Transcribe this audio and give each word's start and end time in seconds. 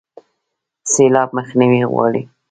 سیلاب 0.91 1.29
مخنیوی 1.37 1.81
غواړي 1.91 2.21